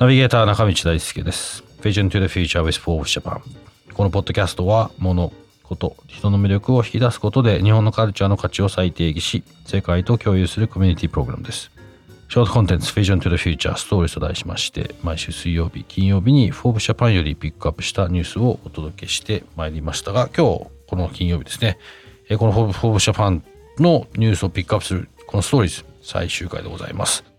[0.00, 1.62] ナビゲーター中道大輔です。
[1.80, 3.40] Vision to the Future with Forbes Japan
[3.94, 11.70] このポッドキャストは物こと人の魅力を引き出すことで日本のカルチャーの価値を再定義し世界と共有するコミュニティプログラムです。
[12.28, 21.78] ショートコンテンツ Vision to the Future ストーリーと題しまして毎週水曜日金曜日に Forbes Japan よりピックアップしたニュースをお届けしてまいりましたが今日この金曜日ですね。
[22.36, 23.42] この Forbes Japan
[23.78, 27.33] のニュースをピックアップするこのストーリーズ最終回でございます。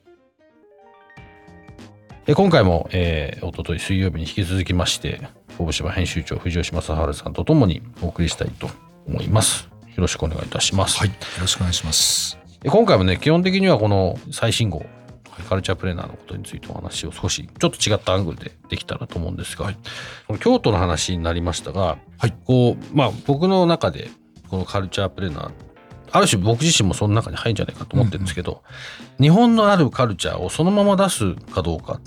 [2.34, 5.22] 今回も、えー、おととい水曜日に引き続きまして、
[5.60, 8.68] 大島編集長藤吉正治さんとともにお送りしたいと
[9.08, 9.70] 思います。
[9.90, 10.98] よろしくお願いいたします。
[10.98, 12.40] はい、よろしくお願いします。
[12.66, 14.84] 今回もね、基本的にはこの最新号、
[15.48, 19.78] カルチャープレーナーのことについてお話を少しちょっと違ったアングルでできたらと思うんですが、はい、
[20.40, 24.10] 京都の話になりましたが、はい、こう、まあ僕の中で
[24.50, 25.52] このカルチャープレーナー
[26.12, 28.58] ある種僕自身もその中に入るんじゃないかと思ってるんですけど、うん
[29.20, 32.00] うん、日本のあるカルチャーをそのまま出すかどうか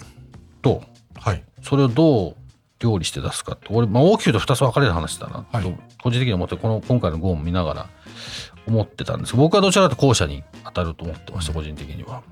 [0.63, 0.83] と、
[1.15, 2.37] はい、それをどう
[2.81, 3.75] 料理して出すかと。
[3.75, 7.89] 俺、まあ、大きく言うと2つ分かれる話だなと、はい、個人的に思ってこの今回のゴーン見ながら
[8.67, 9.35] 思ってたんです。
[9.35, 12.23] 僕はどちらかと後者に当たると思ってました個人的には。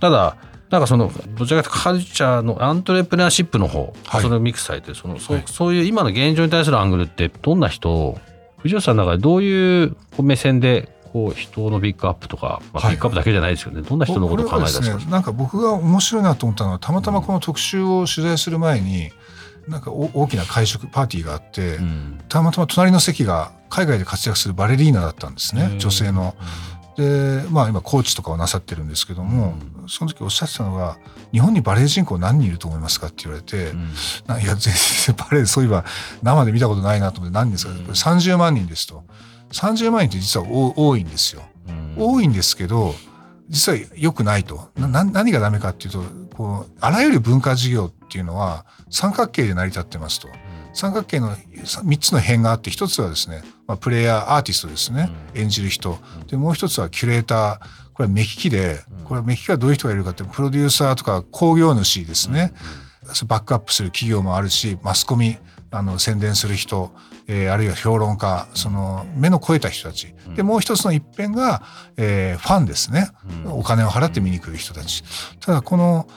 [0.00, 0.36] ただ
[0.70, 7.90] なんかそのどちらかというとカルチャーのアントレプレナーシップの方、はい、それをミックスされてそのそそういう今の現状に対するアングルってどんな人？
[7.90, 8.18] を
[8.58, 19.10] 藤吉さんの中でどういう目線でこう人のビッグアップとか、まあ、ピックアップだけじゃないですよね、はい、どんな人のことを考え出すか、ね、なんか僕が面白いなと思ったのはたまたまこの特集を取材する前に
[19.68, 25.76] なんか大きな会食パーティーがあって、うん、たまたま隣の席が海外で活躍するバレリーナだったんですね。
[25.78, 26.34] 女性の。
[26.96, 30.98] でまあ今コーチとかをなさってるんですけども、うん、その時おっしゃってたのが
[31.32, 34.74] 「日本にバレエ人口何人いると思いますか?」って言われて「うん、いや全
[35.06, 35.84] 然バレエそういえば
[36.22, 39.04] 生で見たことないなと思って何人ですか?」これ30万人ですと。
[39.52, 41.42] 30万人って実は多いんですよ。
[41.96, 42.94] 多いんですけど
[43.48, 44.70] 実は良くないと。
[44.76, 46.02] な何がダメかっていうと
[46.36, 50.28] こうあらゆる文化事業っていうのは三角形で成り立ってますと。
[50.72, 55.98] 三角形の3つの辺があって一つはですね、まあ、プレイヤーアーティストですね、演じる人。
[56.28, 57.90] でもう一つはキュレーター。
[57.92, 62.54] これは目利きでこれは目利きはどういう人がいるかってプロデューサーとか興行主ですね、
[63.26, 65.36] バックアップする企業もあるしマスコミ
[65.70, 66.92] あの宣伝する人
[67.32, 71.62] えー、あるいは評論家その目の超えた人たち、でもう一つの一辺が、
[71.96, 73.08] えー、ファンですね、
[73.46, 75.04] お金を払って見に来る人たち。
[75.38, 76.08] ただこの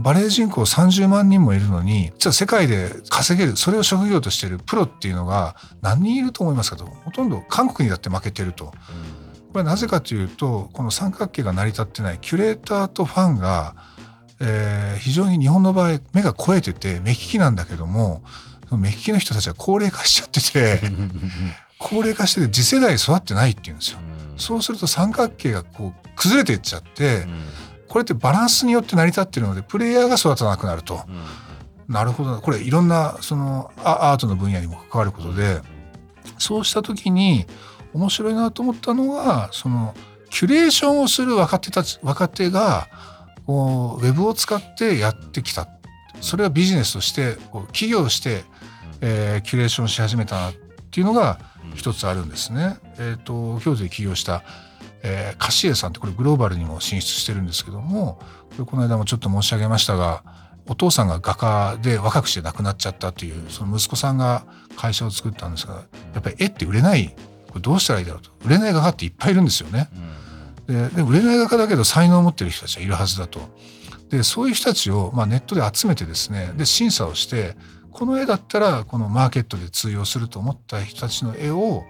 [0.00, 6.86] バレエ人口30万人もいるのに実は世界で稼げるそれを職業としているプロっていうのが何人いると思いますかと。
[6.86, 8.66] ほとんど韓国にだって負けてると。
[9.52, 13.76] これはなぜかというとこの三角形が成り立ってないキュレーターとファンが、
[14.40, 18.22] えー、非常に日本の場合目が超えてて目利きなんだけども
[18.72, 20.80] 目利きの人たちは高齢化しちゃってて
[21.78, 23.98] 高齢化してて次世代育ってないっていうんですよ。
[24.36, 27.26] そうすると三角形がこう崩れていっちゃって、
[27.88, 31.00] これってバランスによって成り立ってるのでプレイヤーが育たなくなると。
[31.88, 32.40] なるほど。
[32.40, 35.60] これいろんなそのアートの分野にも関わることで
[36.38, 37.46] そうした時に
[37.94, 39.94] 面白いなと思ったのがその
[40.30, 42.88] キュレーションをする若手たち若手が
[43.46, 45.68] こうウェブを使ってやってきた。
[46.20, 48.42] それはビジネスとして企業として
[49.00, 50.54] えー、キュレーションし始めたなっ
[50.90, 51.38] ていうのが
[51.74, 52.78] 一つあるんですね。
[52.98, 54.42] えっ、ー、と京都で起業した、
[55.02, 58.18] えー、カシエさんってこれグローバルにも進出してるんですけども
[58.50, 60.22] これこの間もちょっと申し上げましたが
[60.68, 64.44] お父さんが画家で若くして亡くなっちゃったというその息子さんが
[64.76, 65.84] 会社を作ったんですが
[66.14, 67.14] やっぱり絵って売れない
[67.48, 69.88] これどうしたらいいだろうと売れない画家っていっぱいいるんですよね。
[70.66, 73.40] でで売れない画家だけど才能を持ってる人たちはいるはずだと。
[74.10, 77.56] でそういう人たちを、まあ、ネットで集めてですねで審査をして
[77.96, 81.84] この絵だったらこのマーケットで通用すると思った人たちの絵を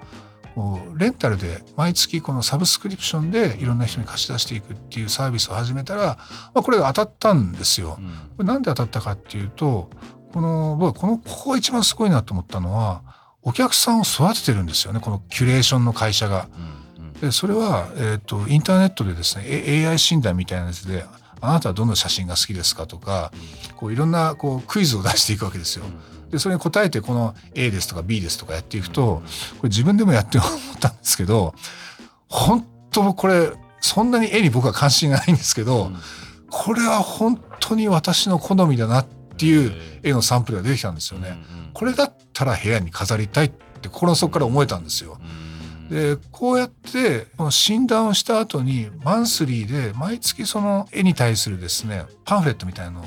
[0.97, 6.17] レンタルで毎月このサブスクリプションでいろんな人に貸し出していくっていうサービスを始めたら、
[6.55, 7.99] まあ、これが当たったんですよ。
[8.37, 9.91] これなんで当たったかっていうと
[10.33, 13.03] この僕このここが一番すごいなと思ったのは
[13.43, 16.49] お客さんを育ててるんですよねこのキュレーションの会社が。
[17.21, 21.07] でそれは、えーと、インターネットでですね AI 診断みたいなやつで
[21.41, 23.33] あなたはどの写真が好きですかとか、
[23.77, 25.85] こういろんなこうクイズを出していくわけですよ。
[26.31, 29.23] でそれに答えてこの A ですとか B ですとかやっていくと
[29.59, 30.51] これ自分でもやって思っ
[30.81, 31.55] たんですけど
[32.29, 35.97] 本当これそんなに絵に僕は関心がないんですけど、うん、
[36.51, 39.07] これは本当に私の好みだなっ
[39.37, 39.73] ていう
[40.03, 41.37] 絵のサンプルが出てきたんですよね。
[41.73, 43.49] これだったら部屋に飾りたいっ
[43.81, 45.19] て心の底から思えたんですよ。
[45.91, 53.05] でこうやってこの診断をした後にマンスリーで毎月その絵に対するですねパンフレットみたいのを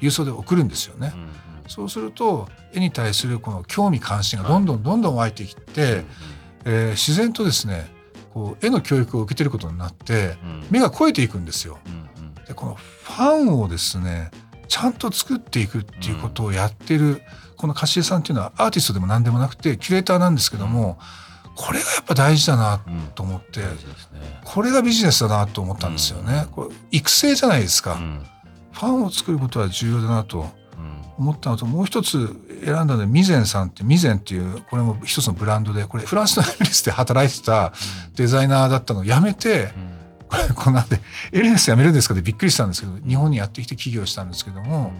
[0.00, 1.12] 郵送で送るんですよね。
[1.14, 6.04] うんそうすると絵に対するこの興味関心がどんどんどんどん湧いてきて、
[6.66, 7.86] えー、自然とですね
[8.34, 10.36] こう絵の教育を受けてることになって、
[10.70, 11.78] 目が肥えていくんですよ。
[12.46, 14.30] でこのファンをですね
[14.68, 17.22] ちゃんと作っていくっていうことをやってる、
[17.56, 20.98] この貸江さんっていうのはアーティストでも何でもなくてキュレーターなんですけども、
[21.54, 22.80] これがやっぱ大事だな
[23.14, 23.60] と思って、
[24.44, 26.46] これがビジネスだなと思ったんですよね。
[26.52, 27.98] これ育成じゃないですか、
[28.72, 30.46] ファンを作ることは重要だなと
[31.18, 32.28] 思ったのともう一つ
[32.64, 37.72] 選んだのはミゼンさんってミゼンっていうこれも一つのブランドでこれフランスのエミリスで働いてた
[38.16, 39.68] デザイナーだったのを辞めて、
[40.28, 41.00] これこんなんで
[41.32, 44.92] エレンス辞めるんですかってびっくりしたんですけど日本にやってきて起業したんですけども。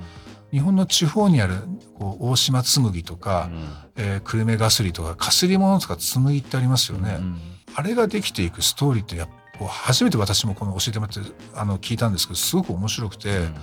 [0.53, 1.55] 日本の地方にある
[1.99, 3.51] こう大島紬とか、
[3.97, 7.39] うん、えー、久留米ガスリとかかすり物とか紬ってありますよね、うん、
[7.75, 9.29] あれができていくストーリーってやっ
[9.59, 13.55] ぱ初めて私もこの教えてもらってあの聞いたんですけどすごく面白くて、うん、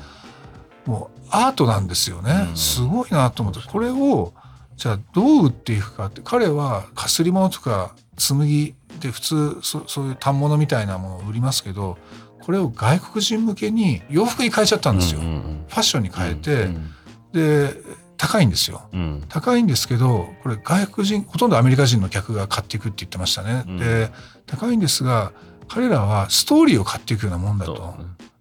[0.85, 3.59] もうアートなんですよね、すごいなと思って。
[3.67, 4.33] これを
[4.75, 11.97] じゃあどう売っていくかって彼はかすり物とか紬で普通そそういう反物みたいなものを売りますけど
[12.41, 16.91] これを外国人向けに洋服に変えちゃったんですよ、うんうんうん、ファッションに変えて、うん
[17.33, 17.73] うん、で
[18.17, 24.09] 高いんですよ、うん、高いんですけどこれ外国人ほとんどアメリカ人の客が買っていくって言ってましたね、うん、で
[24.45, 25.31] 高いんですが
[25.67, 27.93] 彼らはストーリーを買っていくようなもんだと、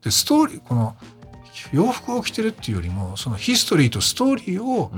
[0.03, 0.97] でストーリーこの
[1.73, 4.91] 洋服を着てるっていうよりもそのヒストリーとストーリーを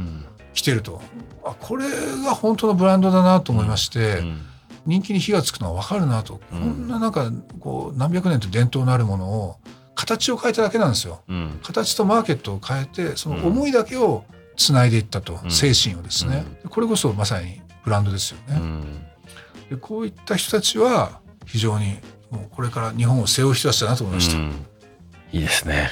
[0.54, 1.02] 着てると、
[1.44, 1.88] あこれ
[2.24, 4.42] が本当のブランドだなと思いまして、うん
[4.86, 7.30] 人気に火がつくのは分かるなと、うん、こんななんか
[7.60, 9.56] こう何百年と伝統のあるものを
[9.94, 14.24] 形を変えただけなんですよ、うん、形とマーケットを変えてその思いだけを
[14.56, 18.60] つないでいったと、うん、精神をですね、これこそまさにブランドですよね、
[19.70, 21.96] でこういった人たちは非常に
[22.30, 25.88] もうこれから日本を背負う人たちだなと思いました、いいですね。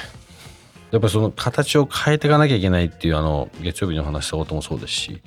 [0.91, 5.21] やっぱりその形を変えていかなきゃいけないっていうあの月曜日の話したこともそうですし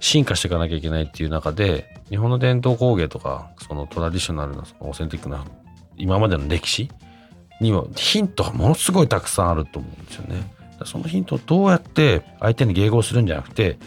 [0.00, 5.44] 進化していかなきゃいけないっていう中で日本の伝統工芸とかそのトラディショナルなそのオーセンティックな
[5.96, 6.90] 今までの歴史
[7.60, 10.58] にはヒントがものすごいたくさんあると思うんですよね。
[10.84, 13.78] そのヒントをどうやって相手に迎合するんじゃなくて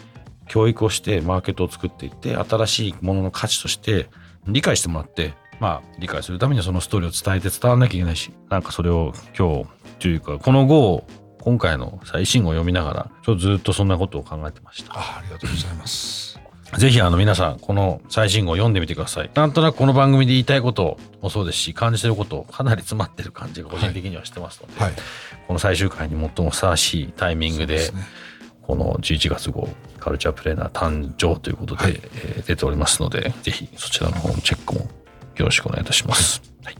[0.46, 4.10] 教育をしてマーケットを作っていって新しいものの価値として
[4.46, 9.66] 理解してもらってまあ理解するためにはそのストーリーを伝えて伝わらなきゃいけないしなんかそれを今日
[10.00, 11.06] というかこの後
[11.42, 14.92] 今回の最新号を読みながら、ちょっとずっとそんなことを考えてました。
[14.94, 16.38] あありがとうございます。
[16.78, 19.30] ぜひあの皆さん、この最新号を読んでみてください。
[19.34, 24.92] なんとなくこの番組で言いたいこともそうですし、感じてることかなり詰まってる感じが個人的にはしてますので、はい、
[25.48, 27.90] この最終回に最もふさわしいタイミングで、ね、
[28.62, 29.68] この11月号、
[29.98, 34.82] カルチャープレーナー誕生ということで、はい、えー、出ておりますので、ぜひそちらの方のチェックも
[35.36, 36.40] よろしくお願いいたします。
[36.64, 36.76] はい、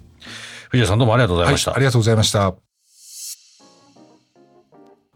[0.71, 1.75] 藤田さんどうもありがとうございました。
[1.75, 2.72] ありがとうございました。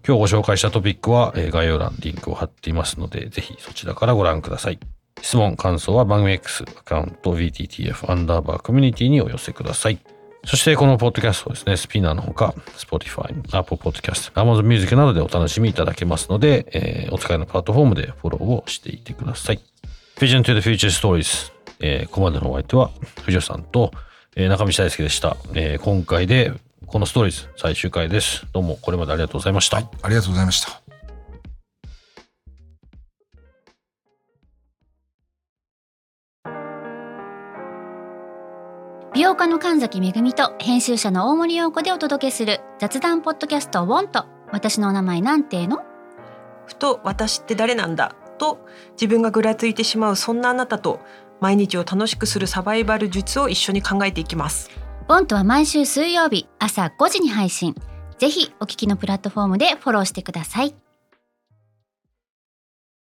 [0.07, 4.79] 今日ご紹介したトピックは、え概要欄リンクを貼っていますので、ぜひそちらからご覧ください。
[5.21, 9.99] 質問、感想は番組 X アカウント VTTF アンダーバーコミュニティにお寄せください。
[10.45, 19.61] そしてこのポッドキャストですね、スピナーのほか、Spotify、Apple Podcast、Amazon Music などでお楽しみいただけますので、えー、お使いのプラットフォームでフォローをしていてください。
[20.19, 22.93] Vision to the Future Stories、えー、ここまでのお相手は
[23.25, 23.91] 藤田さんと、
[24.37, 25.37] えー、中道大輔でした。
[25.55, 26.53] えー、今回で
[26.87, 28.47] このストーリーズ最終回です。
[28.53, 29.79] どうもこれまでありがとうございました。
[29.79, 30.83] はい、ありがとうございました。
[39.13, 45.83] 美容家の神崎めぐみと編集者の大森洋子でお届けする雑談ポッドキャストウォンと私のお名前なんての？
[46.67, 48.15] ふと私って誰なんだ？
[48.39, 51.01] と自分がぐらついてしまうそんなあなたと
[51.41, 54.71] 毎日を楽しくするサバイバル術を一緒に考えていきます
[55.09, 57.77] ボントは毎週水曜日朝5時に配信。
[58.19, 60.75] ぜひお聞きのプラットフォームでフォローしてください。